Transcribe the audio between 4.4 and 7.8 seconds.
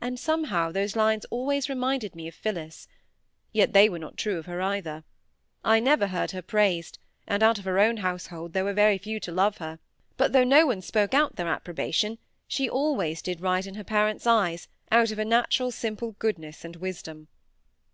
her either. I never heard her praised; and out of her